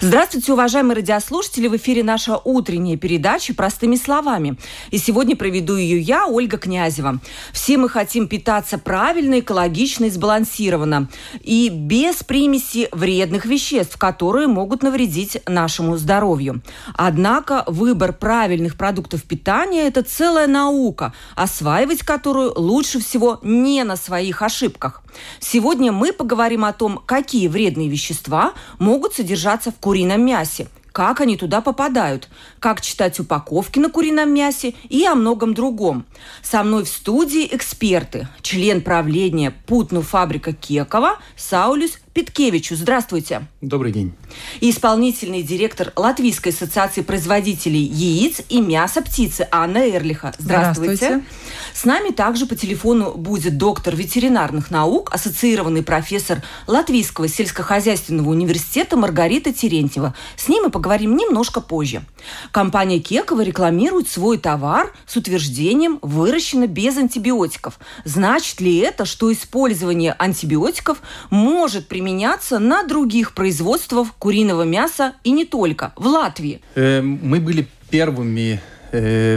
[0.00, 1.66] Здравствуйте, уважаемые радиослушатели!
[1.66, 4.56] В эфире наша утренняя передача «Простыми словами».
[4.92, 7.18] И сегодня проведу ее я, Ольга Князева.
[7.52, 11.08] Все мы хотим питаться правильно, экологично и сбалансированно.
[11.40, 16.62] И без примеси вредных веществ, которые могут навредить нашему здоровью.
[16.94, 24.42] Однако выбор правильных продуктов питания– это целая наука, осваивать которую лучше всего не на своих
[24.42, 25.02] ошибках.
[25.40, 31.36] Сегодня мы поговорим о том, какие вредные вещества могут содержаться в курином мясе, как они
[31.36, 32.28] туда попадают,
[32.60, 36.04] как читать упаковки на курином мясе и о многом другом.
[36.42, 42.74] Со мной в студии эксперты, член правления Путну фабрика Кекова Саулюс Питкевичу.
[42.74, 43.46] Здравствуйте.
[43.60, 44.12] Добрый день.
[44.60, 50.34] И исполнительный директор Латвийской ассоциации производителей яиц и мяса птицы Анна Эрлиха.
[50.36, 50.96] Здравствуйте.
[50.96, 51.24] Здравствуйте.
[51.74, 59.52] С нами также по телефону будет доктор ветеринарных наук, ассоциированный профессор Латвийского сельскохозяйственного университета Маргарита
[59.52, 60.12] Терентьева.
[60.36, 62.02] С ним мы поговорим немножко позже.
[62.52, 67.78] Компания Кекова рекламирует свой товар с утверждением «выращено без антибиотиков».
[68.04, 70.98] Значит ли это, что использование антибиотиков
[71.30, 76.60] может применяться на других производствах куриного мяса и не только, в Латвии?
[76.74, 78.60] Э, мы были первыми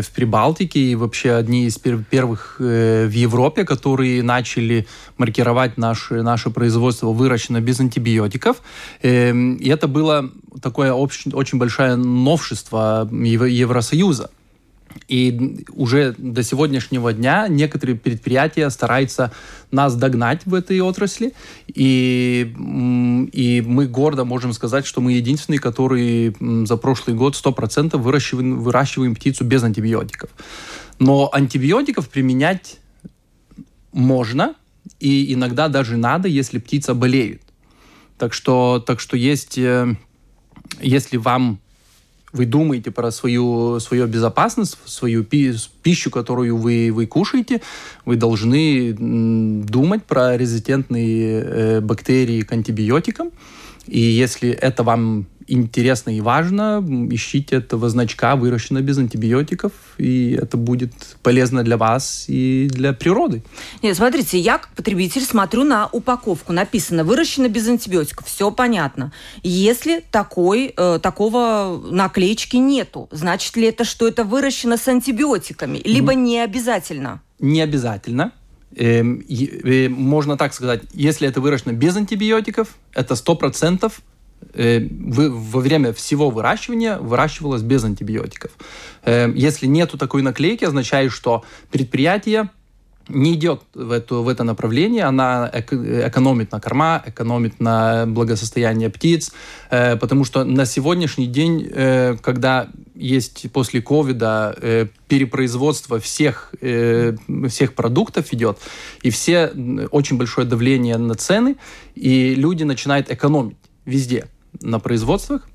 [0.01, 6.49] в Прибалтике и вообще одни из первых э, в Европе, которые начали маркировать наше, наше
[6.49, 8.61] производство выращено без антибиотиков.
[9.01, 10.29] Эм, и это было
[10.61, 14.29] такое очень, очень большое новшество Евросоюза.
[15.07, 19.31] И уже до сегодняшнего дня некоторые предприятия стараются
[19.71, 21.33] нас догнать в этой отрасли.
[21.67, 22.53] И,
[23.33, 26.33] и мы гордо можем сказать, что мы единственные, которые
[26.65, 30.29] за прошлый год 100% выращиваем, выращиваем птицу без антибиотиков.
[30.99, 32.79] Но антибиотиков применять
[33.91, 34.55] можно,
[34.99, 37.41] и иногда даже надо, если птица болеет.
[38.17, 39.95] Так что, так что есть, э,
[40.79, 41.59] если вам
[42.33, 45.53] вы думаете про свою, свою безопасность, свою пи
[45.83, 47.61] пищу, которую вы, вы кушаете,
[48.05, 53.31] вы должны думать про резистентные э, бактерии к антибиотикам.
[53.87, 60.55] И если это вам интересно и важно, ищите этого значка «Выращено без антибиотиков», и это
[60.57, 63.43] будет полезно для вас и для природы.
[63.81, 66.53] Нет, смотрите, я как потребитель смотрю на упаковку.
[66.53, 68.27] Написано «Выращено без антибиотиков».
[68.27, 69.11] Все понятно.
[69.43, 75.81] Если такой, э, такого наклеечки нету, значит ли это, что это выращено с антибиотиками?
[75.83, 77.21] Либо не обязательно?
[77.39, 78.31] Не обязательно.
[78.75, 83.91] Эм, э, можно так сказать, если это выращено без антибиотиков, это 100%
[84.53, 88.51] э, во время всего выращивания выращивалось без антибиотиков.
[89.03, 92.49] Э, если нету такой наклейки, означает, что предприятие
[93.09, 99.31] не идет в, эту, в это направление, она экономит на корма, экономит на благосостояние птиц,
[99.69, 107.15] э, потому что на сегодняшний день, э, когда есть после ковида э, перепроизводство всех, э,
[107.49, 108.59] всех продуктов идет,
[109.01, 109.51] и все
[109.91, 111.57] очень большое давление на цены,
[111.95, 114.27] и люди начинают экономить везде
[114.61, 115.47] на производствах,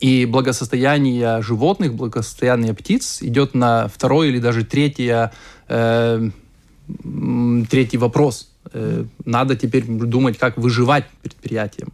[0.00, 5.32] и благосостояние животных, благосостояние птиц идет на второе или даже третье
[5.68, 6.30] э,
[7.68, 8.48] третий вопрос.
[8.72, 11.92] Э, надо теперь думать, как выживать предприятиям.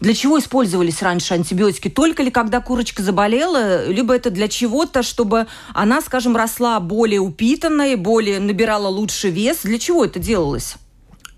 [0.00, 1.88] Для чего использовались раньше антибиотики?
[1.88, 7.96] Только ли когда курочка заболела, либо это для чего-то, чтобы она, скажем, росла более упитанной,
[7.96, 9.60] более набирала лучший вес?
[9.62, 10.76] Для чего это делалось?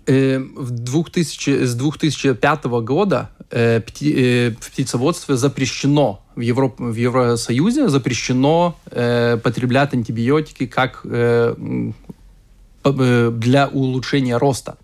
[0.07, 7.89] Э, в 2000, с 2005 года э, пти, в птицеводстве запрещено в, Европ, в Евросоюзе
[7.89, 11.55] запрещено потреблять антибиотики как Э,
[12.83, 14.77] для улучшения роста.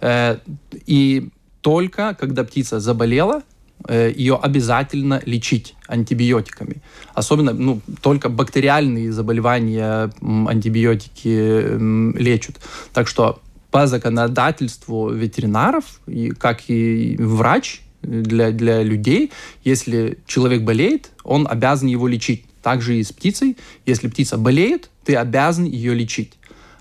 [0.00, 0.38] Э,
[0.86, 1.28] и
[1.60, 3.42] только когда птица заболела,
[3.88, 6.82] э, ее обязательно лечить антибиотиками.
[7.14, 12.56] Особенно, ну, только бактериальные заболевания антибиотики лечат.
[12.92, 13.40] Так что
[13.70, 19.30] по законодательству ветеринаров, и как и врач для, для людей,
[19.64, 22.44] если человек болеет, он обязан его лечить.
[22.62, 23.56] Также и с птицей.
[23.86, 26.32] Если птица болеет, ты обязан ее лечить.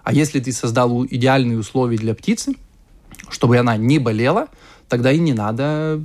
[0.07, 2.53] А если ты создал идеальные условия для птицы,
[3.29, 4.47] чтобы она не болела,
[4.87, 6.01] тогда и не надо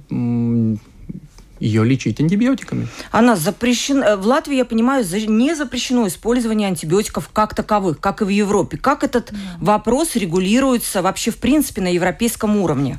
[1.60, 2.88] ее лечить антибиотиками.
[3.12, 4.02] Она запрещена.
[4.02, 8.76] Э, в Латвии, я понимаю, не запрещено использование антибиотиков как таковых, как и в Европе.
[8.76, 12.98] Как этот вопрос регулируется вообще в принципе на европейском уровне?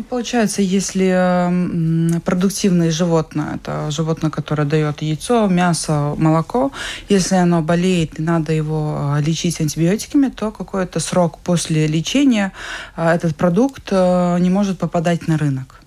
[0.00, 6.72] Ну, получается, если продуктивное животное, это животное, которое дает яйцо, мясо, молоко,
[7.10, 12.52] если оно болеет и надо его а, лечить антибиотиками, то какой-то срок после лечения
[12.96, 15.79] а, этот продукт э, не может попадать на рынок.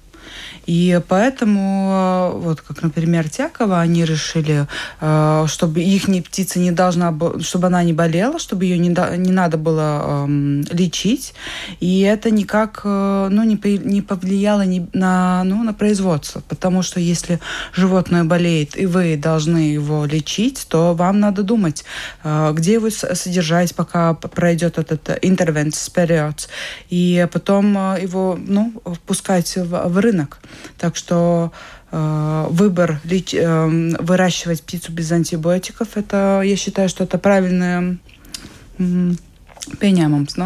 [0.66, 4.68] И поэтому, э, вот как, например, Тякова, они решили,
[5.02, 9.58] э, чтобы их птица не должна, чтобы она не болела, чтобы ее не, не надо
[9.58, 11.34] было эм, лечить.
[11.80, 16.42] И это никак э, ну, не, не повлияло ни на, ну, на производство.
[16.48, 17.40] Потому что если
[17.74, 21.84] животное болеет, и вы должны его лечить, то вам надо думать,
[22.24, 26.48] где его содержать, пока пройдет этот интервенс период,
[26.90, 30.40] и потом его ну, впускать в, в рынок.
[30.78, 31.52] Так что
[31.92, 37.98] э, выбор э, выращивать птицу без антибиотиков, это, я считаю, что это правильное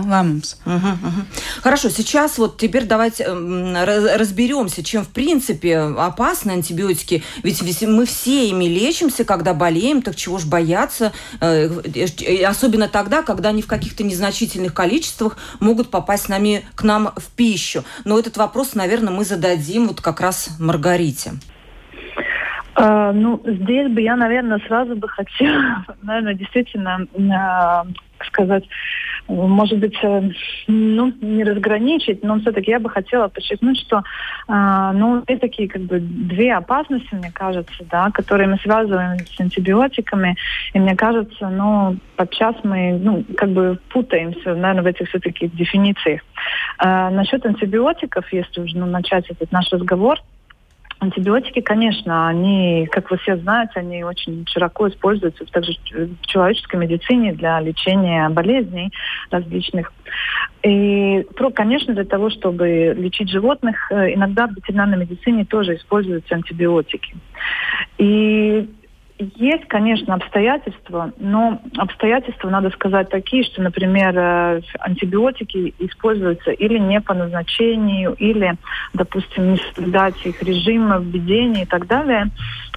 [0.05, 0.55] Лēmums.
[0.65, 1.21] Угу, угу.
[1.61, 7.23] Хорошо, сейчас вот теперь давайте разберемся, чем в принципе опасны антибиотики.
[7.43, 11.13] Ведь мы все ими лечимся, когда болеем, так чего ж бояться.
[11.39, 11.69] Э,
[12.45, 17.83] особенно тогда, когда они в каких-то незначительных количествах могут попасть нами, к нам в пищу.
[18.05, 21.33] Но этот вопрос, наверное, мы зададим вот как раз Маргарите.
[22.77, 27.87] Uh, ну, здесь бы я, наверное, сразу бы хотела, наверное, действительно uh,
[28.25, 28.63] сказать,
[29.27, 30.29] может быть, э,
[30.67, 34.03] ну, не разграничить, но все-таки я бы хотела подчеркнуть, что,
[34.47, 39.39] э, ну, есть такие, как бы, две опасности, мне кажется, да, которые мы связываем с
[39.39, 40.35] антибиотиками,
[40.73, 46.21] и мне кажется, ну, подчас мы, ну, как бы путаемся, наверное, в этих все-таки дефинициях.
[46.79, 50.19] Э, насчет антибиотиков, если уже ну, начать этот наш разговор,
[50.99, 57.33] Антибиотики, конечно, они, как вы все знаете, они очень широко используются также в человеческой медицине
[57.33, 58.91] для лечения болезней
[59.29, 59.93] различных.
[60.63, 67.15] И, конечно, для того, чтобы лечить животных, э, иногда в ветеринарной медицине тоже используются антибиотики.
[67.99, 68.67] И
[69.19, 77.01] есть, конечно, обстоятельства, но обстоятельства, надо сказать, такие, что, например, э, антибиотики используются или не
[77.01, 78.55] по назначению, или,
[78.93, 82.29] допустим, не соблюдать их режима введения и так далее.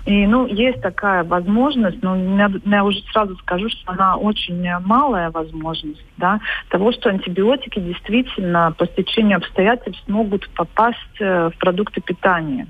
[0.06, 5.30] И, ну, есть такая возможность, но я, я уже сразу скажу, что она очень малая
[5.30, 6.40] возможность, да,
[6.70, 12.66] того, что антибиотики действительно по стечению обстоятельств могут попасть э, в продукты питания.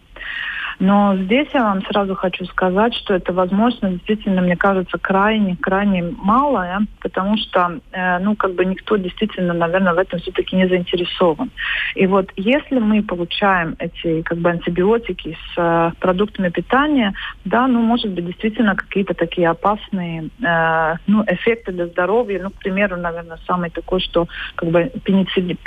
[0.81, 6.03] Но здесь я вам сразу хочу сказать, что эта возможность действительно, мне кажется, крайне, крайне
[6.03, 11.51] малая, потому что, э, ну, как бы никто действительно, наверное, в этом все-таки не заинтересован.
[11.95, 17.13] И вот если мы получаем эти, как бы, антибиотики с э, продуктами питания,
[17.45, 22.41] да, ну, может быть, действительно какие-то такие опасные, э, ну, эффекты для здоровья.
[22.43, 25.59] Ну, к примеру, наверное, самый такой, что, как бы, пеницилли,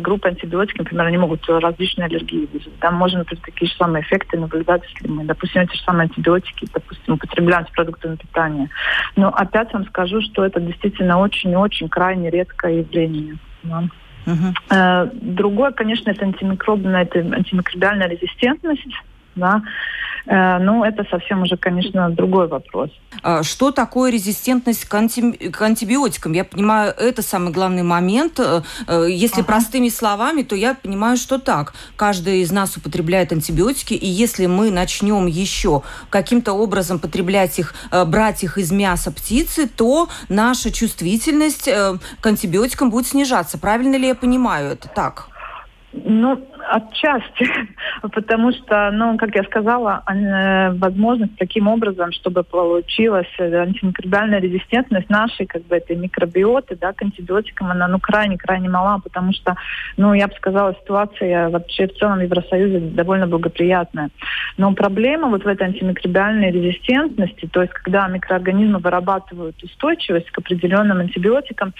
[0.00, 2.78] группы антибиотиков, например, они могут различные аллергии вызвать.
[2.80, 7.14] Там можно, например, такие же самые эффекты если мы, допустим, эти же самые антибиотики, допустим,
[7.14, 8.68] употребляем с продуктами питания.
[9.16, 13.36] Но опять вам скажу, что это действительно очень-очень крайне редкое явление.
[13.62, 13.84] Да.
[14.26, 15.10] Uh-huh.
[15.20, 18.86] Другое, конечно, это антимикробная, это антимикробиальная резистентность.
[19.36, 19.62] Да.
[20.26, 22.90] Э, ну, это совсем уже, конечно, другой вопрос.
[23.22, 25.32] А что такое резистентность к, анти...
[25.48, 26.32] к антибиотикам?
[26.32, 28.40] Я понимаю, это самый главный момент.
[28.40, 29.48] Э, э, если ага.
[29.48, 31.74] простыми словами, то я понимаю, что так.
[31.96, 37.74] Каждый из нас употребляет антибиотики, и если мы начнем еще каким-то образом потреблять их,
[38.06, 43.58] брать их из мяса птицы, то наша чувствительность к антибиотикам будет снижаться.
[43.58, 45.28] Правильно ли я понимаю это так?
[45.96, 47.48] Ну, отчасти,
[48.02, 55.46] потому что, ну, как я сказала, э, возможность таким образом, чтобы получилась антимикробиальная резистентность нашей,
[55.46, 59.54] как бы, этой микробиоты, да, к антибиотикам, она, ну, крайне-крайне мала, потому что,
[59.96, 64.10] ну, я бы сказала, ситуация вообще в целом в Евросоюзе довольно благоприятная.
[64.56, 70.98] Но проблема вот в этой антимикробиальной резистентности, то есть когда микроорганизмы вырабатывают устойчивость к определенным
[70.98, 71.72] антибиотикам,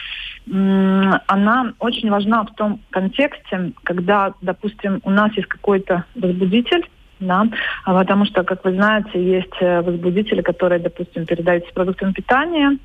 [0.46, 4.03] она очень важна в том контексте, когда,
[4.40, 6.88] допустим, у нас есть какой-то возбудитель,
[7.20, 7.46] да,
[7.84, 12.78] а потому что, как вы знаете, есть э, возбудители, которые, допустим, передаются продуктами питания,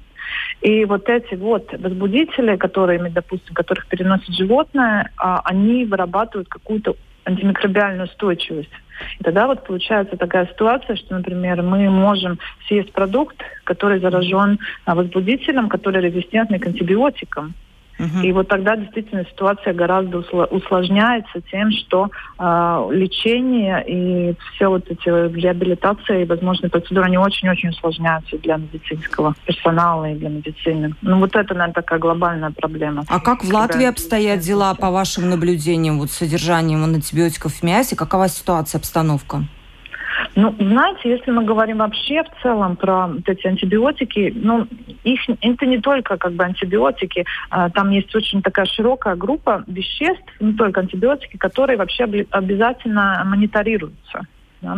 [0.62, 6.96] и вот эти вот возбудители, которые, допустим, которых переносит животное, а, они вырабатывают какую-то
[7.26, 8.72] антимикробиальную устойчивость.
[9.20, 14.96] И тогда вот получается такая ситуация, что, например, мы можем съесть продукт, который заражен а,
[14.96, 17.54] возбудителем, который резистентный к антибиотикам.
[18.00, 18.24] Угу.
[18.24, 25.10] И вот тогда действительно ситуация гораздо усложняется тем, что э, лечение и все вот эти
[25.10, 30.96] реабилитации и возможные процедуры, они очень-очень усложняются для медицинского персонала и для медицины.
[31.02, 33.04] Ну вот это, наверное, такая глобальная проблема.
[33.10, 37.96] А как в Латвии обстоят дела, по вашим наблюдениям, вот с содержанием антибиотиков в мясе?
[37.96, 39.44] Какова ситуация, обстановка?
[40.36, 44.68] Ну, знаете, если мы говорим вообще в целом про вот эти антибиотики, ну,
[45.04, 50.26] их, это не только как бы антибиотики, а, там есть очень такая широкая группа веществ,
[50.40, 54.28] не только антибиотики, которые вообще обязательно мониторируются.
[54.62, 54.78] Да?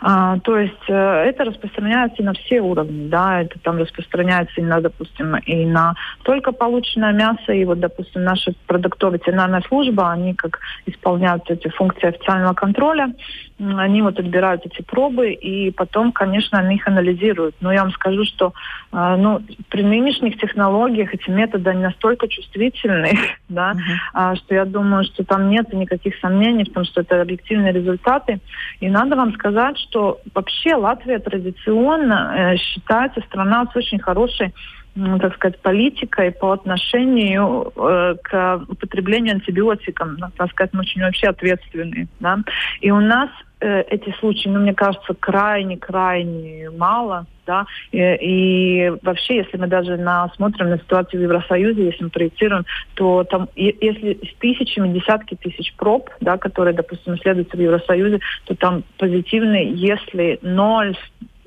[0.00, 4.80] А, то есть э, это распространяется на все уровни, да, это там распространяется и на,
[4.80, 5.94] допустим, и на
[6.24, 12.08] только полученное мясо, и вот, допустим, наша продуктовая ветеринарная служба, они как исполняют эти функции
[12.08, 13.12] официального контроля,
[13.58, 17.54] они вот отбирают эти пробы и потом, конечно, они их анализируют.
[17.60, 18.52] Но я вам скажу, что
[18.92, 23.12] э, ну, при нынешних технологиях эти методы они настолько чувствительны,
[23.48, 23.74] да,
[24.14, 24.36] uh-huh.
[24.36, 28.40] что я думаю, что там нет никаких сомнений в том, что это объективные результаты.
[28.80, 34.54] И надо вам сказать, что вообще Латвия традиционно э, считается страна с очень хорошей
[34.94, 40.08] так сказать, политикой по отношению э, к употреблению антибиотиков.
[40.36, 42.08] Так сказать, мы очень вообще ответственные.
[42.18, 42.38] Да?
[42.80, 43.30] И у нас
[43.60, 47.26] э, эти случаи, ну, мне кажется, крайне-крайне мало.
[47.46, 47.66] Да?
[47.92, 52.64] И, и вообще, если мы даже на, смотрим на ситуацию в Евросоюзе, если мы проецируем,
[52.94, 58.54] то там, если с тысячами, десятки тысяч проб, да, которые, допустим, исследуются в Евросоюзе, то
[58.54, 60.96] там позитивные, если ноль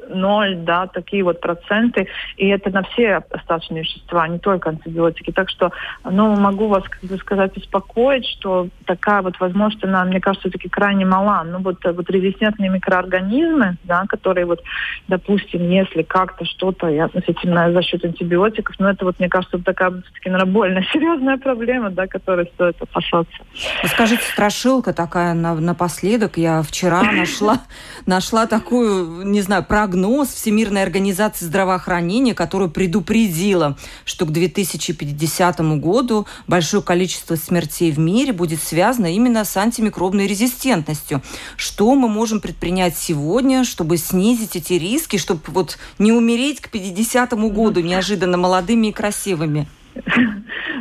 [0.10, 2.08] ноль, да, такие вот проценты,
[2.38, 5.32] и это на все остаточные вещества, не только антибиотики.
[5.32, 5.72] Так что,
[6.04, 10.70] ну, могу вас, как бы сказать, успокоить, что такая вот возможность, она, мне кажется, все-таки
[10.70, 11.44] крайне мала.
[11.44, 14.62] Ну, вот, вот резистентные микроорганизмы, да, которые вот,
[15.08, 20.46] допустим, если как-то что-то относительно за счет антибиотиков, ну, это вот, мне кажется, такая все-таки
[20.46, 23.38] больно серьезная проблема, да, которой стоит опасаться.
[23.86, 27.62] Скажите, страшилка такая на, напоследок, я вчера нашла,
[28.06, 36.26] нашла такую, не знаю, программу прогноз Всемирной организации здравоохранения, которая предупредила, что к 2050 году
[36.48, 41.22] большое количество смертей в мире будет связано именно с антимикробной резистентностью.
[41.58, 47.34] Что мы можем предпринять сегодня, чтобы снизить эти риски, чтобы вот не умереть к 50
[47.54, 49.68] году неожиданно молодыми и красивыми?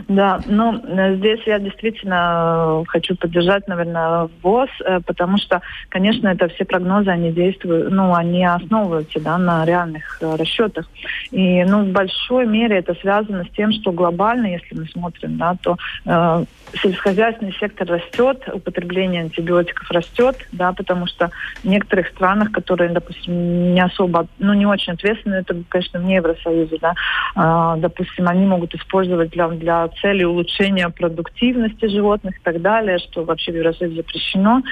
[0.08, 6.28] Да, ну, э, здесь я действительно э, хочу поддержать, наверное, ВОЗ, э, потому что, конечно,
[6.28, 10.86] это все прогнозы, они действуют, ну, они основываются, да, на реальных расчетах.
[11.30, 15.56] И, ну, в большой мере это связано с тем, что глобально, если мы смотрим, да,
[15.62, 21.30] то э, сельскохозяйственный сектор растет, употребление антибиотиков растет, да, потому что
[21.62, 26.78] в некоторых странах, которые, допустим, не особо, ну, не очень ответственны, это, конечно, в Евросоюзе,
[26.80, 26.94] да,
[27.36, 32.98] э, допустим, они могут использовать использовать для, для цели улучшения продуктивности животных и так далее,
[32.98, 34.62] что вообще в Евросоюзе запрещено.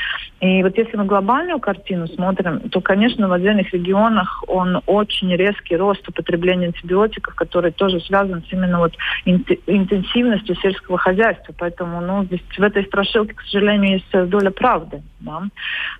[0.40, 5.76] И вот если мы глобальную картину смотрим, то, конечно, в отдельных регионах он очень резкий
[5.76, 8.94] рост употребления антибиотиков, который тоже связан с именно вот
[9.26, 11.54] интенсивностью сельского хозяйства.
[11.58, 15.02] Поэтому ну, здесь в этой страшилке, к сожалению, есть доля правды.
[15.20, 15.42] Да?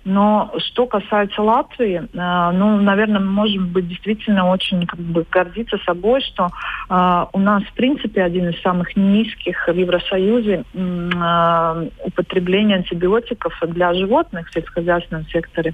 [0.03, 5.77] Но что касается Латвии, э, ну, наверное, мы можем быть действительно очень как бы гордиться
[5.85, 6.49] собой, что
[6.89, 13.93] э, у нас, в принципе, один из самых низких в Евросоюзе э, употребление антибиотиков для
[13.93, 15.73] животных в сельскохозяйственном секторе.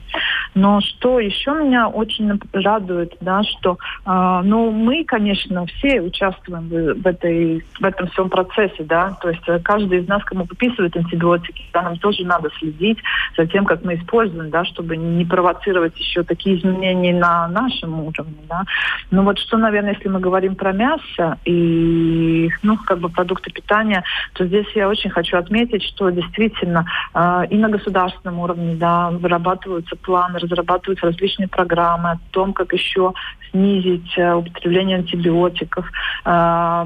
[0.56, 7.08] Но что еще меня очень радует, да, что э, ну, мы, конечно, все участвуем в,
[7.08, 11.84] этой, в этом всем процессе, да, то есть каждый из нас, кому выписывают антибиотики, да,
[11.84, 12.98] нам тоже надо следить
[13.36, 18.36] за тем, как мы используем, да, чтобы не провоцировать еще такие изменения на нашем уровне.
[18.50, 18.64] Да.
[19.12, 24.04] Но вот что, наверное, если мы говорим про мясо и ну, как бы продукты питания,
[24.34, 29.96] то здесь я очень хочу отметить, что действительно э, и на государственном уровне да, вырабатываются
[29.96, 33.14] планы, разрабатываются различные программы о том, как еще
[33.52, 35.86] снизить э, употребление антибиотиков.
[36.26, 36.86] Э,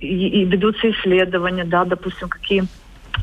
[0.00, 2.64] и, и ведутся исследования, да, допустим, какие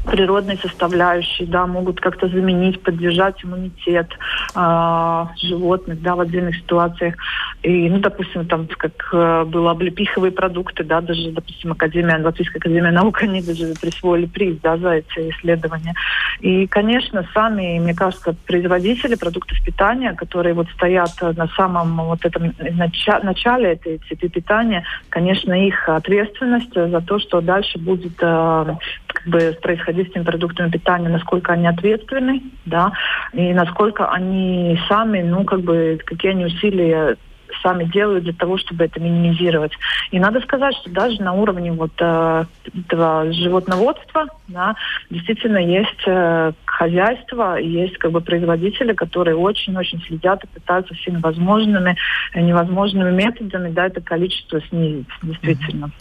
[0.06, 4.08] природные составляющие, да, могут как-то заменить, поддержать иммунитет
[4.56, 7.16] э, животных, да, в отдельных ситуациях.
[7.66, 12.92] И, ну, допустим, там, как э, было облепиховые продукты, да, даже, допустим, Академия, Латвийская Академия
[12.92, 15.96] наук, они даже присвоили приз, да, за эти исследования.
[16.42, 22.54] И, конечно, сами, мне кажется, производители продуктов питания, которые вот стоят на самом вот этом
[22.60, 28.76] начале, начале этой цепи питания, конечно, их ответственность за то, что дальше будет э,
[29.08, 32.92] как бы происходить с этими продуктами питания, насколько они ответственны, да,
[33.34, 37.16] и насколько они сами, ну, как бы, какие они усилия
[37.62, 39.74] сами делают для того, чтобы это минимизировать.
[40.12, 42.46] И надо сказать, что даже на уровне вот э,
[42.88, 44.76] этого животноводства, да,
[45.10, 46.08] действительно есть
[46.76, 51.96] э, хозяйства, есть как бы производители, которые очень-очень следят и пытаются всеми возможными
[52.34, 55.92] и невозможными методами, да, это количество снизить, действительно.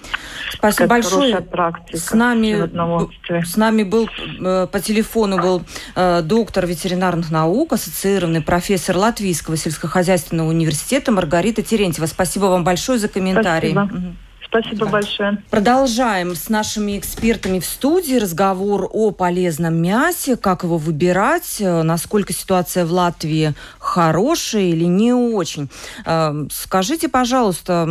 [0.51, 1.45] Спасибо большое.
[1.93, 4.09] С нами, с нами был
[4.41, 5.63] э, по телефону был
[5.95, 12.07] э, доктор ветеринарных наук, ассоциированный профессор Латвийского сельскохозяйственного университета Маргарита Терентьева.
[12.07, 13.73] Спасибо вам большое за комментарий.
[13.73, 14.15] Спасибо.
[14.57, 15.43] Спасибо большое.
[15.51, 22.33] Продолжаем с нашими экспертами в студии разговор о полезном мясе, как его выбирать, э, насколько
[22.33, 23.55] ситуация в Латвии
[23.95, 25.69] хорошая или не очень.
[26.05, 27.87] Э, скажите, пожалуйста,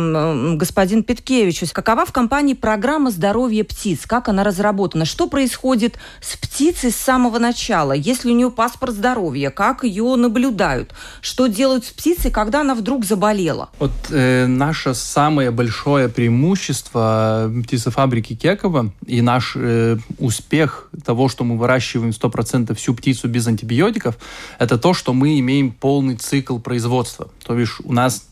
[0.56, 4.00] господин Петкевич, какова в компании программа здоровья птиц?
[4.06, 5.04] Как она разработана?
[5.04, 7.92] Что происходит с птицей с самого начала?
[7.92, 10.94] Если у нее паспорт здоровья, как ее наблюдают?
[11.20, 13.70] Что делают с птицей, когда она вдруг заболела?
[13.78, 21.44] Вот э, наше самое большое преимущество преимущество птицефабрики Кекова и наш э, успех того, что
[21.44, 24.16] мы выращиваем 100% всю птицу без антибиотиков,
[24.58, 27.28] это то, что мы имеем полный цикл производства.
[27.46, 28.26] То бишь у нас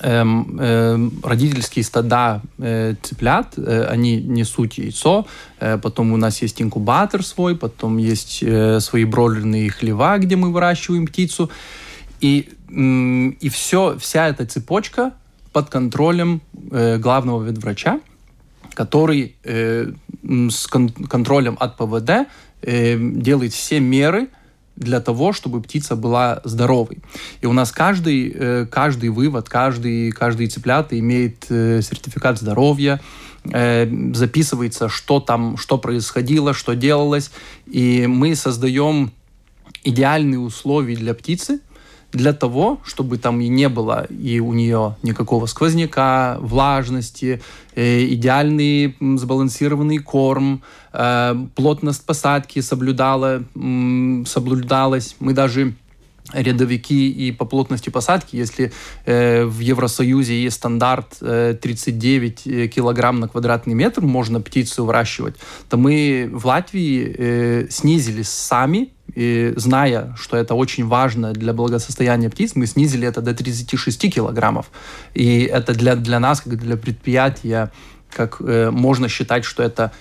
[0.00, 5.26] эм, э, родительские стада э, цыплят, э, они несут яйцо,
[5.60, 10.50] э, потом у нас есть инкубатор свой, потом есть э, свои бройлерные хлева, где мы
[10.50, 11.50] выращиваем птицу.
[12.22, 15.12] И, э, и все, вся эта цепочка
[15.52, 18.00] под контролем э, главного ветврача,
[18.72, 19.92] который э,
[20.48, 22.26] с кон контролем от ПВД
[22.62, 24.28] э, делает все меры
[24.76, 26.98] для того, чтобы птица была здоровой.
[27.40, 33.00] И у нас каждый, э, каждый вывод, каждый, каждый цыплята имеет э, сертификат здоровья,
[33.52, 37.30] э, записывается, что там, что происходило, что делалось,
[37.66, 39.12] и мы создаем
[39.84, 41.60] идеальные условия для птицы–
[42.14, 47.42] для того, чтобы там и не было и у нее никакого сквозняка, влажности,
[47.74, 53.42] э, идеальный сбалансированный корм, э, плотность посадки соблюдала,
[54.26, 55.16] соблюдалась.
[55.18, 55.74] Мы даже
[56.32, 58.72] рядовики и по плотности посадки, если
[59.04, 65.36] э, в Евросоюзе есть стандарт э, 39 э, килограмм на квадратный метр, можно птицу выращивать,
[65.68, 72.30] то мы в Латвии э, снизили сами, и зная, что это очень важно для благосостояния
[72.30, 74.70] птиц, мы снизили это до 36 килограммов.
[75.12, 77.70] И это для, для нас, как для предприятия,
[78.10, 79.92] как э, можно считать, что это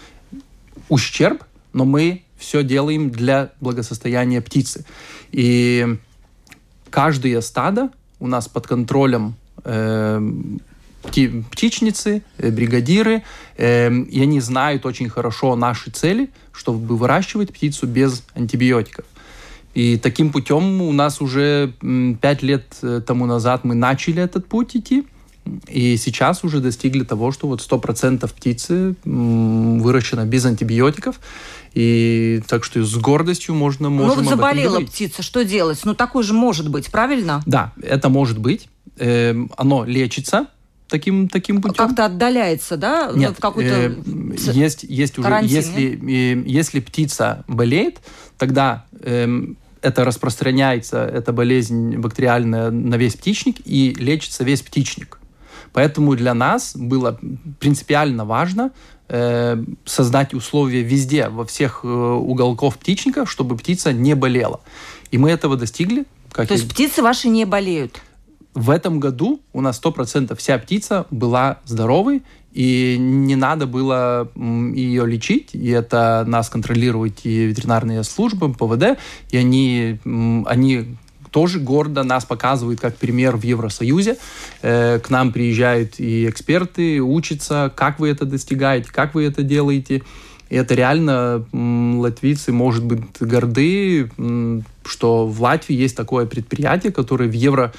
[0.88, 1.44] ущерб,
[1.74, 4.86] но мы все делаем для благосостояния птицы.
[5.32, 5.98] И
[6.94, 10.22] каждое стадо у нас под контролем э,
[11.02, 13.24] птичницы, бригадиры,
[13.58, 19.06] э, и они знают очень хорошо наши цели, чтобы выращивать птицу без антибиотиков.
[19.74, 21.74] И таким путем у нас уже
[22.22, 25.08] пять лет э, тому назад мы начали этот путь идти.
[25.68, 31.20] И сейчас уже достигли того, что вот 100% птицы выращено без антибиотиков.
[31.74, 35.80] И так что с гордостью можно можем Ну вот заболела птица, что делать?
[35.84, 37.42] Ну такое же может быть, правильно?
[37.46, 38.70] Да, это может быть.
[38.98, 40.48] Э, оно лечится
[40.88, 41.88] таким таким путем.
[41.88, 43.12] Как-то отдаляется, да?
[43.14, 43.94] Нет, ну, в какой-то э,
[44.54, 48.00] есть есть уже если э, если птица болеет,
[48.38, 49.28] тогда э,
[49.82, 55.20] это распространяется, эта болезнь бактериальная на весь птичник и лечится весь птичник.
[55.74, 57.20] Поэтому для нас было
[57.60, 58.72] принципиально важно
[59.10, 64.62] э, создать условия везде, во всех э, уголков птичника, чтобы птица не болела.
[65.12, 66.06] И мы этого достигли.
[66.32, 66.58] Как То и...
[66.58, 68.02] есть птицы ваши не болеют?
[68.54, 75.08] В этом году у нас 100% вся птица была здоровой, и не надо было ее
[75.08, 79.00] лечить, и это нас контролируют и ветеринарные службы, ПВД,
[79.32, 80.00] и они,
[80.46, 80.98] они
[81.34, 84.18] тоже гордо нас показывают как пример в Евросоюзе.
[84.62, 90.04] Э, к нам приезжают и эксперты, учатся, как вы это достигаете, как вы это делаете.
[90.50, 94.12] И это реально латвийцы, может быть, горды,
[94.86, 97.74] что в Латвии есть такое предприятие, которое в Евро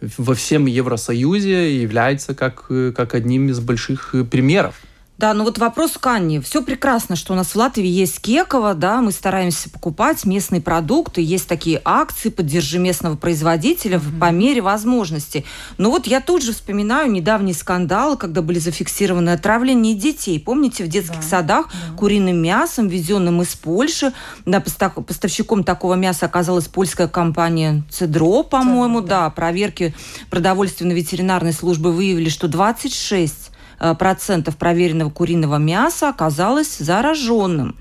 [0.00, 4.80] во всем Евросоюзе является как, э, как одним из больших э, примеров.
[5.20, 6.40] Да, ну вот вопрос к Анне.
[6.40, 11.20] Все прекрасно, что у нас в Латвии есть Кекова, да, мы стараемся покупать местные продукты,
[11.20, 14.18] есть такие акции «Поддержи местного производителя» mm-hmm.
[14.18, 15.44] по мере возможности.
[15.76, 20.40] Но вот я тут же вспоминаю недавний скандал, когда были зафиксированы отравления детей.
[20.40, 21.28] Помните, в детских да.
[21.28, 21.98] садах да.
[21.98, 24.14] куриным мясом, везенным из Польши,
[24.46, 29.24] да, поставщиком такого мяса оказалась польская компания «Цедро», по-моему, да.
[29.24, 29.30] да.
[29.30, 29.94] Проверки
[30.30, 33.49] продовольственно-ветеринарной службы выявили, что 26
[33.98, 37.76] процентов проверенного куриного мяса оказалось зараженным.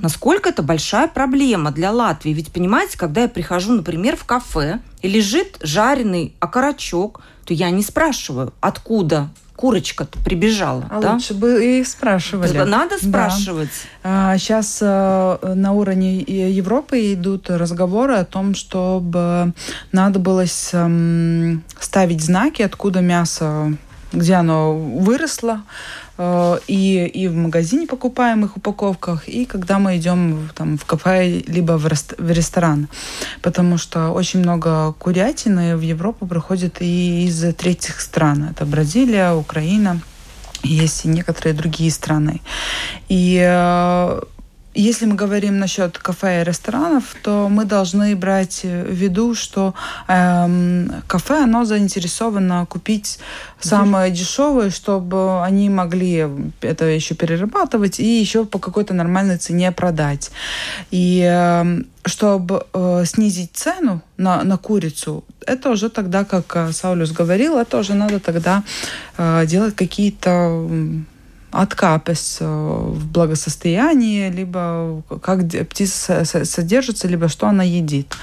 [0.00, 2.32] насколько это большая проблема для Латвии.
[2.32, 7.82] Ведь, понимаете, когда я прихожу, например, в кафе, и лежит жареный окорочок, то я не
[7.82, 10.86] спрашиваю, откуда курочка прибежала.
[10.90, 11.12] А да?
[11.12, 12.56] лучше бы и спрашивали.
[12.64, 13.70] Надо спрашивать.
[14.02, 14.36] Да.
[14.38, 19.52] Сейчас а, на уровне Европы идут разговоры о том, чтобы
[19.92, 23.76] надо было ставить знаки, откуда мясо
[24.12, 25.62] где оно выросло,
[26.18, 31.42] Э, и, и в магазине покупаем их упаковках, и когда мы идем там, в кафе
[31.46, 32.88] либо в, рест, в ресторан.
[33.42, 38.48] Потому что очень много курятины в Европу приходит и из третьих стран.
[38.50, 40.00] Это Бразилия, Украина
[40.64, 42.40] есть и некоторые другие страны.
[43.08, 44.20] И э,
[44.74, 49.74] если мы говорим насчет кафе и ресторанов, то мы должны брать в виду, что
[50.08, 53.18] эм, кафе, оно заинтересовано купить
[53.60, 56.26] самое дешевое, чтобы они могли
[56.62, 60.30] это еще перерабатывать и еще по какой-то нормальной цене продать.
[60.90, 67.12] И э, чтобы э, снизить цену на, на курицу, это уже тогда, как э, Саулюс
[67.12, 68.62] говорил, это уже надо тогда
[69.18, 70.68] э, делать какие-то
[71.52, 78.14] откапes э, в благосостоянии, либо как птица содержится, либо что она едит.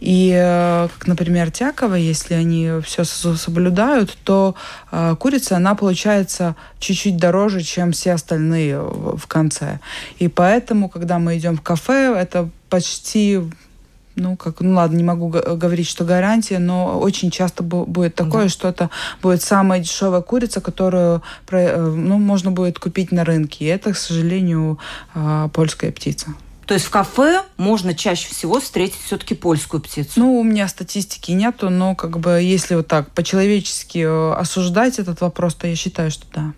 [0.00, 4.54] И, э, как, например, тяково, если они все соблюдают, то
[4.92, 9.80] э, курица, она получается чуть-чуть дороже, чем все остальные в конце.
[10.18, 13.40] И поэтому, когда мы идем в кафе, это почти
[14.20, 18.48] ну, как, ну ладно, не могу говорить, что гарантия, но очень часто будет такое, да.
[18.48, 18.90] что это
[19.22, 23.64] будет самая дешевая курица, которую, э, ну, можно будет купить на рынке.
[23.64, 24.78] И это, к сожалению,
[25.14, 26.34] а, польская птица.
[26.66, 30.20] То есть в кафе можно чаще всего встретить все-таки польскую птицу?
[30.20, 35.20] Ну, у меня статистики нету, но как бы если вот так по-человечески э, осуждать этот
[35.20, 36.52] вопрос, то я считаю, что да.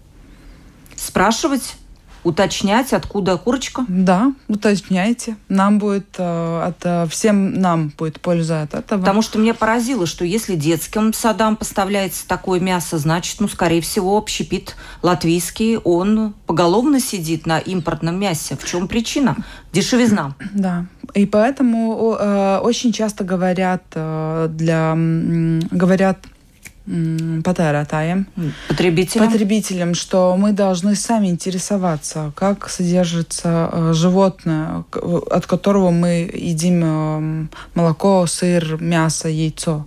[0.96, 1.77] Спрашивать
[2.24, 3.85] уточнять, откуда курочка?
[3.88, 5.37] Да, уточняйте.
[5.48, 9.00] Нам будет, э, от, э, всем нам будет польза от этого.
[9.00, 14.16] Потому что меня поразило, что если детским садам поставляется такое мясо, значит, ну, скорее всего,
[14.16, 18.56] общепит латвийский, он поголовно сидит на импортном мясе.
[18.56, 19.37] В чем причина?
[19.72, 20.35] Дешевизна.
[20.52, 20.87] Да.
[21.14, 24.94] И поэтому э, очень часто говорят э, для
[25.70, 26.18] говорят
[26.87, 28.27] patērētājiem,
[28.68, 29.27] потребителям.
[29.27, 34.85] потребителям, что мы должны сами интересоваться, как содержится э, животное,
[35.31, 39.87] от которого мы едим э, молоко, сыр, мясо, яйцо.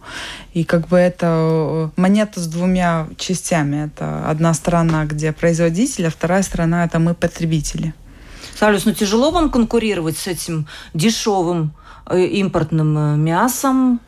[0.53, 3.87] И как бы это э, монета с двумя частями.
[3.87, 7.93] Это одна сторона, где производитель, а вторая сторона это мы потребители.
[8.57, 11.73] Савлюс, ну тяжело вам конкурировать с этим дешевым
[12.09, 13.99] импортным мясом,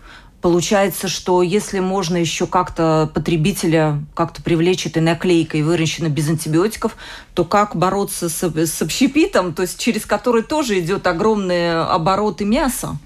[0.48, 6.96] Получается, что если можно еще как-то потребителя как-то привлечь этой наклейкой выращено без антибиотиков,
[7.34, 12.98] то как бороться с, с общепитом, то есть через который тоже идет огромные обороты мяса?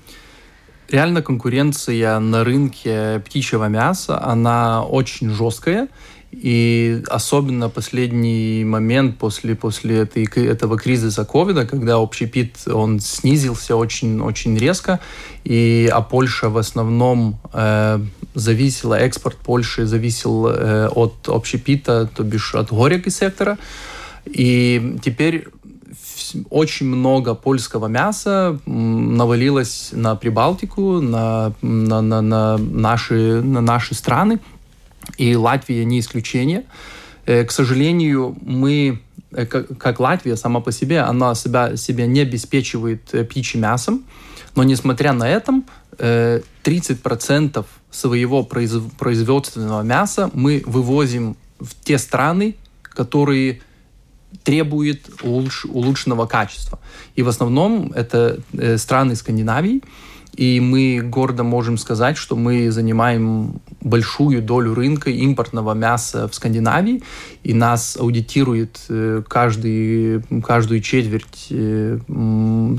[0.88, 5.88] Реально конкуренция на рынке птичьего мяса, она очень жесткая.
[6.32, 14.22] И особенно последний момент после, после этой, этого кризиса ковида, когда общепит он снизился очень,
[14.22, 15.02] очень резко,
[15.44, 18.00] и, а Польша в основном э,
[18.34, 23.58] зависела, экспорт Польши зависел э, от общепита, то бишь от горек из сектора.
[24.26, 25.48] И теперь
[26.50, 34.40] очень много польского мяса навалилось на Прибалтику, на, на, на, на, наши, на наши страны
[35.18, 36.66] и Латвия не исключение.
[37.26, 43.14] Э, к сожалению, мы, э, как Латвия сама по себе, она себя, себя не обеспечивает
[43.14, 44.04] э, птичьим мясом,
[44.56, 45.62] но несмотря на это,
[45.98, 53.62] 30% своего производственного мяса мы вывозим в те страны, которые
[54.44, 56.80] требуют улуч, улучшенного качества.
[57.16, 58.40] И в основном это
[58.78, 59.84] страны Скандинавии,
[60.36, 67.04] и мы гордо можем сказать, что мы занимаем большую долю рынка импортного мяса в Скандинавии,
[67.44, 72.00] и нас аудитирует э, каждый, каждую четверть э,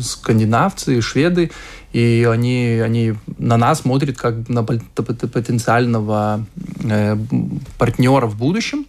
[0.01, 1.51] скандинавцы, шведы,
[1.93, 6.47] и они, они на нас смотрят как на потенциального
[6.83, 7.17] э,
[7.79, 8.87] партнера в будущем.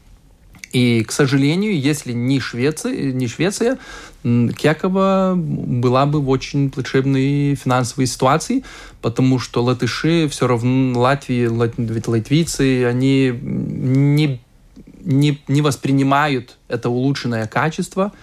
[0.71, 3.77] И, к сожалению, если не Швеция, не Швеция
[4.23, 8.63] Кекова была бы в очень плачевной финансовой ситуации,
[9.01, 14.39] потому что латыши все равно, Латвии, латвийцы, они не,
[15.03, 18.13] не, не воспринимают это улучшенное качество,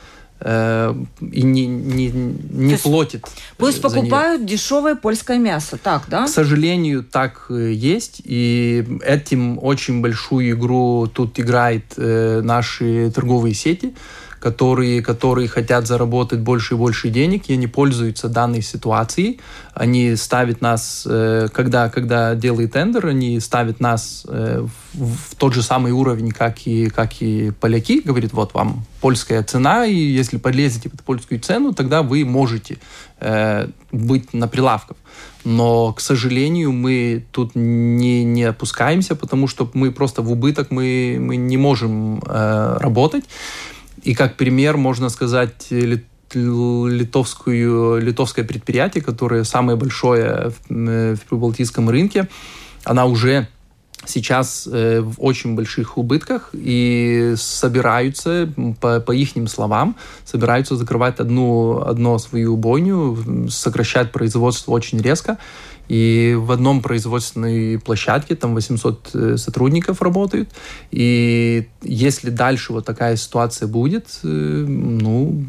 [0.41, 3.27] э, и не, не, не платит.
[3.59, 4.51] Пусть покупают нее.
[4.53, 6.25] дешевое польское мясо, так, да?
[6.25, 8.23] К сожалению, так есть.
[8.25, 13.95] И этим очень большую игру тут играет э, наши торговые сети,
[14.41, 19.39] которые, которые хотят заработать больше и больше денег, и они пользуются данной ситуацией.
[19.75, 25.63] Они ставят нас, э, когда, когда делают тендер, они ставят нас э, в тот же
[25.63, 28.01] самый уровень, как и, как и поляки.
[28.01, 32.79] Говорит, вот вам польская цена, и если подлезете под польскую цену, тогда вы можете
[33.21, 34.97] э, быть на прилавках.
[35.45, 41.19] Но, к сожалению, мы тут не, не опускаемся, потому что мы просто в убыток мы,
[41.21, 43.25] мы не можем э, работать.
[44.03, 45.69] И как пример можно сказать
[46.33, 52.29] литовскую, литовское предприятие, которое самое большое в, э, в прибалтийском рынке.
[52.85, 53.49] Она уже
[54.07, 61.83] сейчас э, в очень больших убытках и собираются, по, по их словам, собираются закрывать одну,
[61.83, 65.39] одну свою бойню, сокращать производство очень резко.
[65.91, 70.49] И в одном производственной площадке там 800 э, сотрудников работают.
[70.93, 75.45] И если дальше вот такая ситуация будет, э, ну,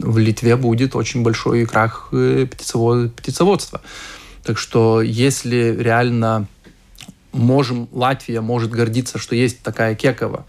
[0.00, 3.80] в Литве будет очень большой крах э, птицеводства.
[4.42, 6.48] Так что если реально
[7.32, 10.44] можем, Латвия может гордиться, что есть такая Кекова,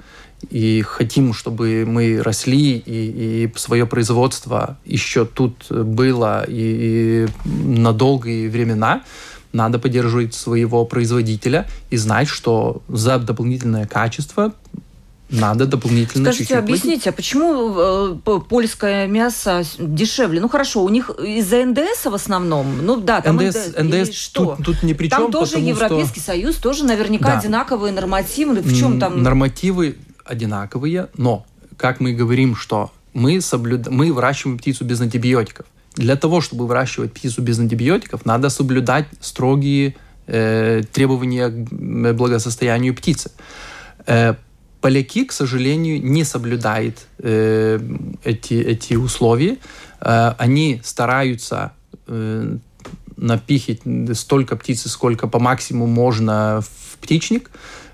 [0.49, 7.93] и хотим, чтобы мы росли, и, и свое производство еще тут было и, и на
[7.93, 9.03] долгие времена,
[9.55, 14.53] надо поддерживать своего производителя и знать, что за дополнительное качество
[15.29, 20.39] надо дополнительно Скажите, чуть-чуть объясните, а почему э, польское мясо дешевле?
[20.39, 22.85] Ну хорошо, у них из-за НДС в основном.
[22.85, 24.55] Ну да, там НДС, НДС что?
[24.57, 25.23] Тут, тут ни при чем.
[25.23, 26.31] Там тоже Европейский что...
[26.31, 27.39] Союз, тоже наверняка да.
[27.39, 28.61] одинаковые нормативы.
[28.61, 29.23] В чем там?
[29.23, 31.45] Нормативы одинаковые, но
[31.77, 33.87] как мы говорим, что мы, соблюд...
[33.87, 35.65] мы выращиваем птицу без антибиотиков.
[35.95, 39.95] Для того, чтобы выращивать птицу без антибиотиков, надо соблюдать строгие
[40.27, 43.31] э, требования к благосостоянию птицы.
[44.05, 44.35] Э,
[44.81, 47.79] поляки, к сожалению, не соблюдают э,
[48.23, 49.57] эти, эти условия.
[50.01, 51.71] Э, они стараются
[52.07, 52.57] э,
[53.15, 53.79] напихать
[54.13, 57.51] столько птицы, сколько по максимуму можно в птичник,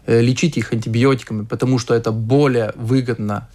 [0.07, 3.47] э, лечить их антибиотиками, потому что это более выгодно.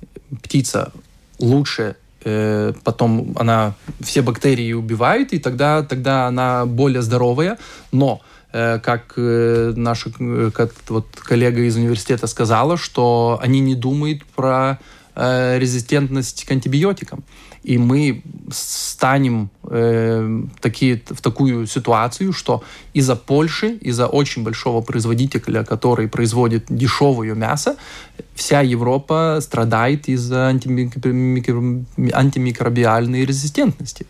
[0.43, 0.93] Птица
[1.39, 7.57] лучше э, потом она все бактерии убивает, и тогда, тогда она более здоровая.
[7.93, 8.21] Но
[8.59, 10.11] Э, как э, наша
[10.51, 14.79] как вот коллега из университета сказала, что они не думают про
[15.17, 17.25] резистентность к антибиотикам.
[17.67, 22.63] И мы станем э, такие, в такую ситуацию, что
[22.95, 27.75] из-за Польши, из-за очень большого производителя, который производит дешевое мясо,
[28.35, 34.07] вся Европа страдает из-за антимикробиальной резистентности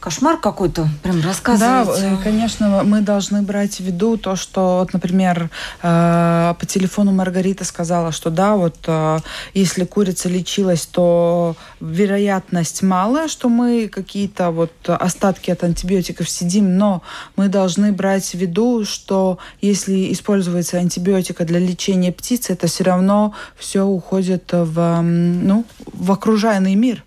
[0.00, 2.16] кошмар какой-то, прям рассказываете.
[2.16, 5.50] Да, конечно, мы должны брать в виду то, что, вот, например,
[5.82, 9.18] э, по телефону Маргарита сказала, что да, вот э,
[9.54, 17.02] если курица лечилась, то вероятность малая, что мы какие-то вот остатки от антибиотиков сидим, но
[17.36, 23.34] мы должны брать в виду, что если используется антибиотика для лечения птицы, это все равно
[23.56, 27.04] все уходит в, ну, в окружаемый мир.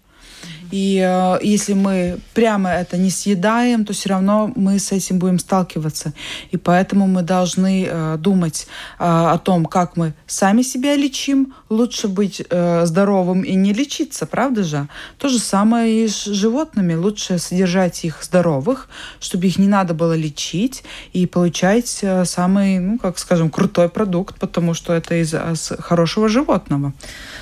[0.73, 5.37] И э, если мы прямо это не съедаем, то все равно мы с этим будем
[5.37, 6.13] сталкиваться.
[6.49, 8.65] И поэтому мы должны э, думать
[8.97, 11.53] э, о том, как мы сами себя лечим.
[11.69, 12.43] Лучше быть
[12.83, 14.87] здоровым и не лечиться, правда же?
[15.17, 16.95] То же самое и с животными.
[16.95, 20.83] Лучше содержать их здоровых, чтобы их не надо было лечить
[21.13, 25.33] и получать самый, ну, как скажем, крутой продукт, потому что это из
[25.79, 26.93] хорошего животного.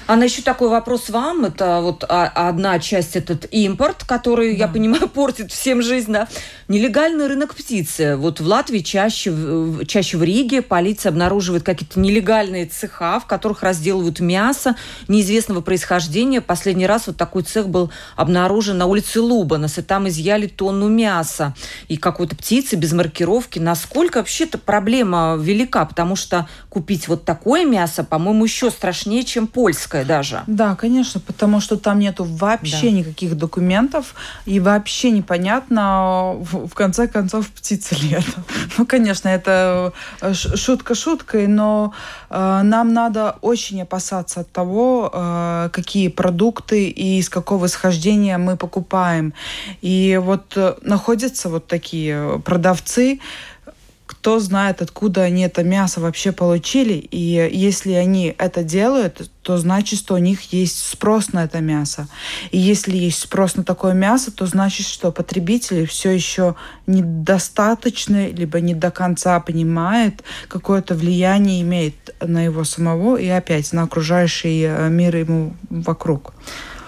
[0.07, 1.45] Анна, еще такой вопрос вам.
[1.45, 4.65] Это вот одна часть этот импорт, который, да.
[4.65, 6.27] я понимаю, портит всем жизнь, да.
[6.71, 8.15] Нелегальный рынок птицы.
[8.15, 9.33] Вот в Латвии чаще,
[9.87, 14.77] чаще в Риге полиция обнаруживает какие-то нелегальные цеха, в которых разделывают мясо
[15.09, 16.39] неизвестного происхождения.
[16.39, 21.53] Последний раз вот такой цех был обнаружен на улице Лубанас, и там изъяли тонну мяса
[21.89, 23.59] и какой-то птицы без маркировки.
[23.59, 25.83] Насколько вообще-то проблема велика?
[25.83, 30.43] Потому что купить вот такое мясо, по-моему, еще страшнее, чем польское даже.
[30.47, 32.91] Да, конечно, потому что там нету вообще да.
[32.91, 38.43] никаких документов, и вообще непонятно, в, конце концов, птица это.
[38.77, 41.93] Ну, конечно, это э, шутка шуткой, но
[42.29, 48.57] э, нам надо очень опасаться от того, э, какие продукты и из какого исхождения мы
[48.57, 49.33] покупаем.
[49.81, 53.19] И вот э, находятся вот такие продавцы,
[54.11, 56.93] кто знает, откуда они это мясо вообще получили.
[56.93, 62.07] И если они это делают, то значит, что у них есть спрос на это мясо.
[62.51, 66.55] И если есть спрос на такое мясо, то значит, что потребители все еще
[66.87, 73.83] недостаточно, либо не до конца понимает, какое-то влияние имеет на его самого и опять на
[73.83, 76.33] окружающий э, мир ему вокруг.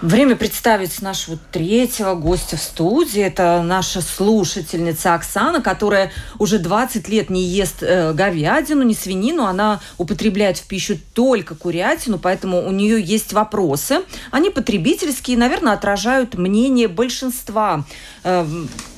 [0.04, 3.22] Время представить нашего третьего гостя в студии.
[3.22, 9.46] Это наша слушательница Оксана, которая уже 20 лет не ест э, говядину, не свинину.
[9.46, 14.00] Она употребляет в пищу только курятину, поэтому у нее есть вопросы.
[14.30, 17.86] Они потребительские, наверное, отражают мнение большинства
[18.24, 18.46] э,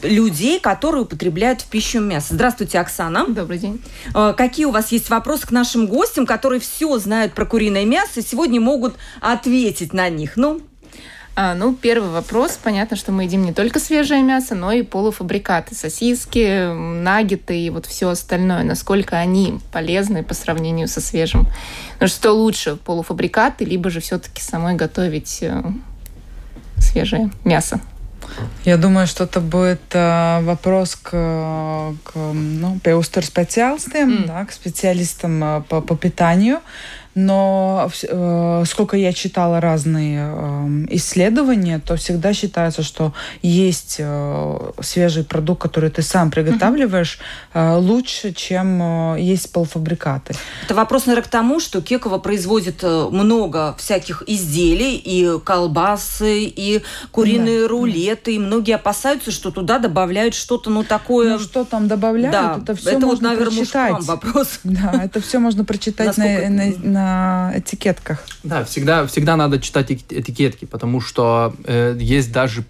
[0.03, 2.35] людей, которые употребляют в пищу мясо.
[2.35, 3.27] Здравствуйте, Оксана.
[3.29, 3.81] Добрый день.
[4.13, 8.19] Э, какие у вас есть вопросы к нашим гостям, которые все знают про куриное мясо
[8.19, 10.33] и сегодня могут ответить на них?
[10.35, 10.63] Ну,
[11.39, 12.59] а, ну, первый вопрос.
[12.63, 15.75] Понятно, что мы едим не только свежее мясо, но и полуфабрикаты.
[15.75, 18.63] Сосиски, наггеты и вот все остальное.
[18.63, 21.47] Насколько они полезны по сравнению со свежим.
[22.01, 25.63] Ну, что лучше, полуфабрикаты, либо же все-таки самой готовить э,
[26.79, 27.81] свежее мясо?
[28.65, 34.27] Я думаю, что это будет э, вопрос к, к ну, специалистам, mm.
[34.27, 36.61] да, к специалистам э, по, по питанию
[37.17, 45.25] но э, сколько я читала разные э, исследования, то всегда считается, что есть э, свежий
[45.25, 47.19] продукт, который ты сам приготавливаешь,
[47.55, 50.35] э, лучше, чем э, есть полуфабрикаты.
[50.67, 56.83] Это вопрос, наверное, к тому, что Кекова производит э, много всяких изделий, и колбасы, и
[57.13, 57.69] куриные да.
[57.69, 61.31] рулеты, и многие опасаются, что туда добавляют что-то, ну, такое...
[61.31, 62.59] Ну, что там добавляют, да.
[62.63, 64.05] это все это можно вот, наверное, прочитать.
[64.05, 64.61] вопрос.
[64.67, 67.06] Да, это все можно прочитать на, на, на
[67.55, 68.25] этикетках.
[68.43, 72.65] Да, всегда, всегда надо читать этикетки, потому что э, есть даже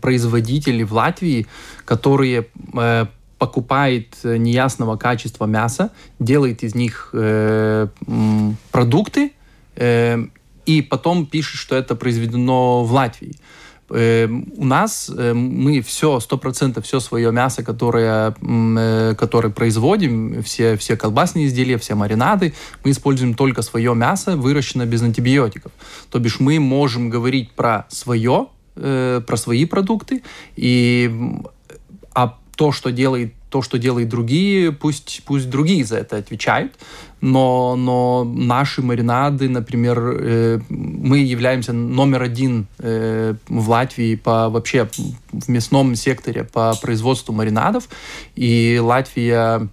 [0.00, 1.46] производители в Латвии,
[1.84, 3.06] которые э,
[3.38, 7.86] покупает неясного качества мяса, делает из них э,
[8.72, 9.32] продукты
[9.76, 10.18] э,
[10.66, 13.36] и потом пишет, что это произведено в Латвии.
[13.90, 20.42] Эм, у нас эм, мы все, сто процентов, все свое мясо, которое, э, которое производим,
[20.42, 25.72] все, все колбасные изделия, все маринады, мы используем только свое мясо, выращенное без антибиотиков.
[26.10, 30.22] То бишь мы можем говорить про свое, э, про свои продукты,
[30.56, 31.10] и,
[32.14, 36.74] а то, что делает то, что делают другие, пусть, пусть другие за это отвечают,
[37.20, 44.88] но, но наши маринады, например, э, мы являемся номер один э, в Латвии по вообще
[45.32, 47.88] в мясном секторе по производству маринадов,
[48.36, 49.68] и Латвия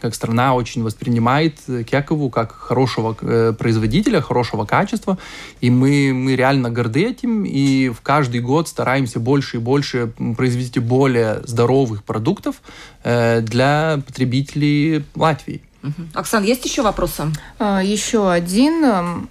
[0.00, 5.18] как страна очень воспринимает Кекову как хорошего э, производителя, хорошего качества,
[5.60, 10.80] и мы, мы реально горды этим, и в каждый год стараемся больше и больше произвести
[10.80, 12.56] более здоровых продуктов
[13.04, 15.62] э, для потребителей Латвии.
[16.14, 17.24] Оксан, есть еще вопросы?
[17.58, 19.28] А, еще один.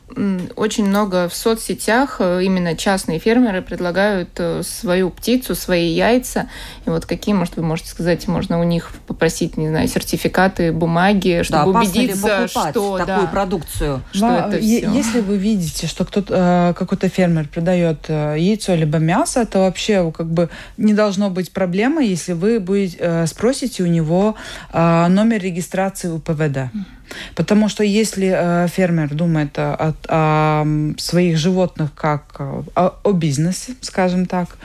[0.56, 6.48] Очень много в соцсетях э, именно частные фермеры предлагают э, свою птицу, свои яйца.
[6.86, 11.42] И вот какие, может, вы можете сказать, можно у них попросить, не знаю, сертификаты, бумаги,
[11.44, 14.02] чтобы да, убедиться, что такую да, продукцию.
[14.14, 14.90] Что Во, это все.
[14.90, 20.28] Если вы видите, что кто-то, э, какой-то фермер продает яйцо либо мясо, это вообще как
[20.28, 24.36] бы не должно быть проблемой, если вы будете, спросите у него
[24.74, 26.72] номер регистрации УПВ КВД.
[27.36, 30.66] Потому что если э, фермер думает о, о
[30.98, 34.58] своих животных как о, о бизнесе, скажем так,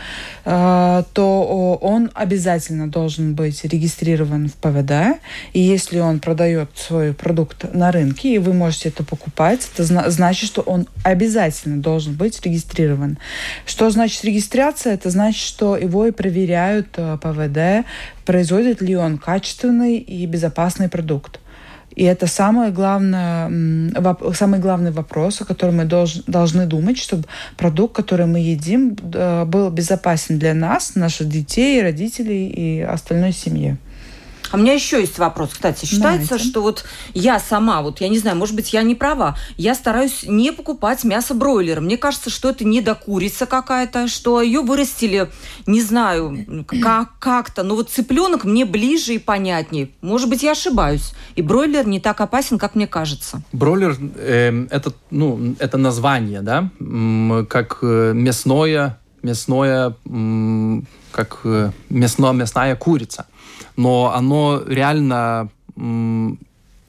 [0.45, 5.21] э, то он обязательно должен быть регистрирован в ПВД.
[5.53, 10.49] И если он продает свой продукт на рынке, и вы можете это покупать, это значит,
[10.49, 13.19] что он обязательно должен быть регистрирован.
[13.67, 14.95] Что значит регистрация?
[14.95, 17.87] Это значит, что его и проверяют э, ПВД,
[18.25, 21.41] производит ли он качественный и безопасный продукт.
[21.97, 23.51] И это самое главное,
[24.35, 27.25] самый главный вопрос, о котором мы долж, должны думать, чтобы
[27.57, 33.77] продукт, который мы едим, был безопасен для нас, наших детей, родителей и остальной семьи.
[34.51, 35.51] А у меня еще есть вопрос.
[35.53, 36.51] Кстати, считается, Давайте.
[36.51, 36.85] что вот
[37.15, 41.05] я сама, вот я не знаю, может быть, я не права, я стараюсь не покупать
[41.05, 41.81] мясо бройлера.
[41.81, 45.31] Мне кажется, что это не до курица какая-то, что ее вырастили,
[45.67, 47.63] не знаю, как- как-то.
[47.63, 49.91] Но вот цыпленок мне ближе и понятнее.
[50.01, 51.13] Может быть, я ошибаюсь.
[51.37, 53.43] И бройлер не так опасен, как мне кажется.
[53.53, 56.71] Бройлер э, это, ну, это название, да,
[57.49, 59.95] как э, мясное, мясное,
[61.13, 63.27] как э, мясно, мясная курица
[63.81, 65.49] но оно реально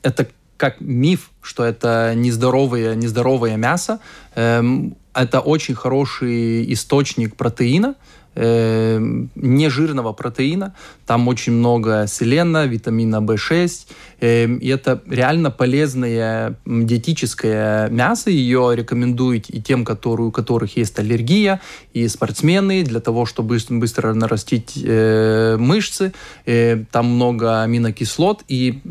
[0.02, 0.28] это
[0.58, 4.00] как миф, что это нездоровое, нездоровое мясо.
[4.36, 7.96] Эм, это очень хороший источник протеина,
[8.36, 9.00] э,
[9.36, 10.74] нежирного протеина.
[11.06, 13.88] Там очень много селена, витамина В6.
[14.20, 18.30] Э, и это реально полезное диетическое мясо.
[18.30, 21.62] Ее рекомендуют и тем, которые, у которых есть аллергия,
[21.94, 26.14] и спортсмены, для того, чтобы быстро нарастить э, мышцы.
[26.46, 28.44] Э, там много аминокислот.
[28.48, 28.82] И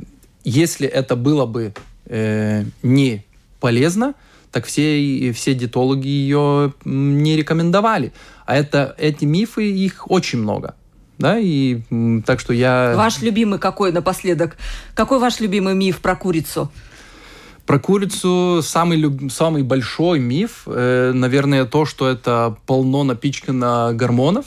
[0.44, 1.72] если это было бы
[2.06, 3.24] э, не
[3.60, 4.14] полезно,
[4.50, 8.12] так все, все диетологи ее не рекомендовали.
[8.50, 10.74] А это, эти мифы, их очень много.
[11.18, 11.82] Да, и
[12.26, 12.94] так что я...
[12.96, 14.56] Ваш любимый какой напоследок?
[14.96, 16.68] Какой ваш любимый миф про курицу?
[17.64, 19.30] Про курицу самый, люб...
[19.30, 24.46] самый большой миф, э, наверное, то, что это полно напичкано гормонов.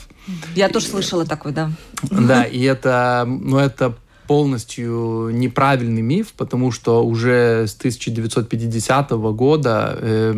[0.54, 1.70] Я тоже слышала такой, да.
[2.02, 3.94] Да, и это, ну, это
[4.26, 10.34] полностью неправильный миф, потому что уже с 1950 года э,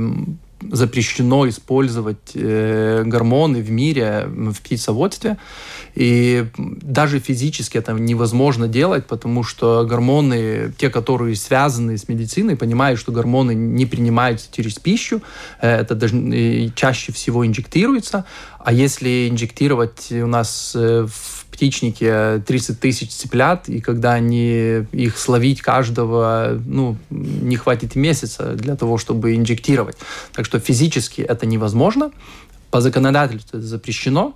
[0.72, 5.36] запрещено использовать э, гормоны в мире в птицеводстве.
[5.94, 13.00] И даже физически это невозможно делать, потому что гормоны, те, которые связаны с медициной, понимают,
[13.00, 15.22] что гормоны не принимаются через пищу,
[15.60, 18.24] э, это даже чаще всего инжектируется.
[18.58, 25.16] А если инжектировать у нас э, в птичнике 30 тысяч цыплят, и когда они их
[25.16, 29.96] словить каждого, ну, не хватит месяца для того, чтобы инжектировать.
[30.34, 32.10] Так что физически это невозможно,
[32.70, 34.34] по законодательству это запрещено,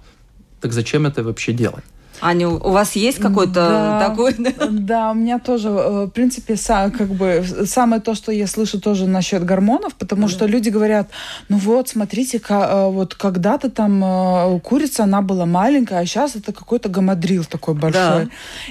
[0.61, 1.85] так зачем это вообще делать?
[2.23, 4.35] Аня, у вас есть какой-то да, такой?
[4.71, 9.07] Да, у меня тоже, э, в принципе, как бы самое то, что я слышу тоже
[9.07, 11.09] насчет гормонов, потому что люди говорят,
[11.49, 16.53] ну вот, смотрите, э, вот когда-то там э, курица, она была маленькая, а сейчас это
[16.53, 18.27] какой-то гамадрил такой большой.
[18.27, 18.29] Да.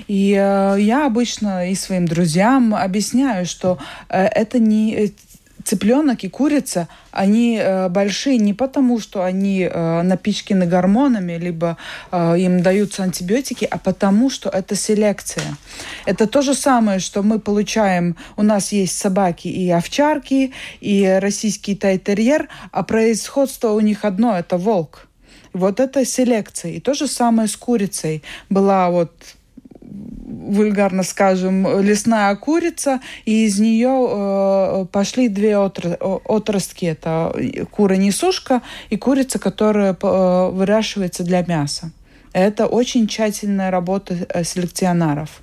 [0.08, 3.80] И я обычно и своим друзьям объясняю, что
[4.10, 5.14] это не
[5.70, 11.78] цыпленок и курица, они э, большие не потому, что они э, напичканы гормонами, либо
[12.12, 15.44] э, им даются антибиотики, а потому, что это селекция.
[16.08, 21.76] Это то же самое, что мы получаем, у нас есть собаки и овчарки, и российский
[21.76, 25.08] тайтерьер, а происходство у них одно, это волк.
[25.54, 26.72] Вот это селекция.
[26.72, 28.24] И то же самое с курицей.
[28.50, 29.12] Была вот
[30.30, 36.86] вульгарно скажем, лесная курица, и из нее э, пошли две отр отростки.
[36.86, 37.34] Это
[37.72, 41.92] кура-несушка и курица, которая э, выращивается для мяса.
[42.34, 45.42] Это очень тщательная работа э, селекционеров.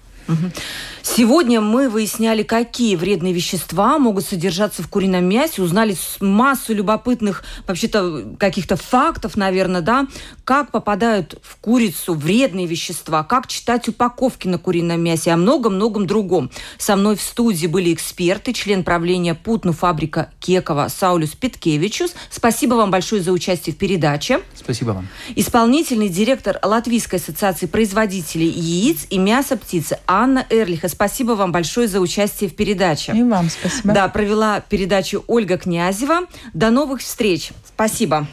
[1.03, 8.35] Сегодня мы выясняли, какие вредные вещества могут содержаться в курином мясе, узнали массу любопытных, вообще-то,
[8.39, 10.07] каких-то фактов, наверное, да,
[10.45, 16.51] как попадают в курицу вредные вещества, как читать упаковки на курином мясе, о многом-многом другом.
[16.77, 22.14] Со мной в студии были эксперты, член правления Путну фабрика Кекова Саулюс Питкевичус.
[22.31, 24.41] Спасибо вам большое за участие в передаче.
[24.55, 25.09] Спасибо вам.
[25.37, 30.89] Исполнительный директор Латвийской ассоциации производителей яиц и мяса птицы Анна Эрлиха.
[30.89, 33.12] Спасибо вам большое за участие в передаче.
[33.12, 33.93] И вам спасибо.
[33.93, 36.21] Да, провела передачу Ольга Князева.
[36.55, 37.53] До новых встреч.
[37.67, 38.27] Спасибо.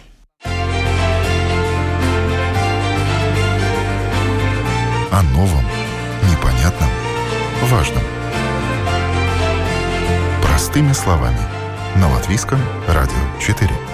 [5.12, 5.64] О новом,
[6.32, 6.90] непонятном,
[7.64, 8.04] важном.
[10.42, 11.42] Простыми словами.
[11.98, 13.93] На Латвийском радио 4.